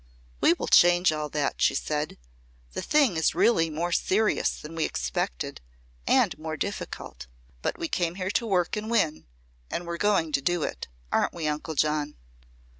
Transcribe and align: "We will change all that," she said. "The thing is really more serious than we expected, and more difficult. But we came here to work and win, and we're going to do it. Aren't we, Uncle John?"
"We 0.39 0.53
will 0.53 0.65
change 0.67 1.11
all 1.11 1.29
that," 1.29 1.61
she 1.61 1.75
said. 1.75 2.17
"The 2.71 2.81
thing 2.81 3.17
is 3.17 3.35
really 3.35 3.69
more 3.69 3.91
serious 3.91 4.59
than 4.59 4.73
we 4.73 4.83
expected, 4.83 5.61
and 6.07 6.35
more 6.39 6.57
difficult. 6.57 7.27
But 7.61 7.77
we 7.77 7.87
came 7.87 8.15
here 8.15 8.31
to 8.31 8.47
work 8.47 8.75
and 8.75 8.89
win, 8.89 9.27
and 9.69 9.85
we're 9.85 9.97
going 9.97 10.31
to 10.31 10.41
do 10.41 10.63
it. 10.63 10.87
Aren't 11.11 11.33
we, 11.35 11.47
Uncle 11.47 11.75
John?" 11.75 12.15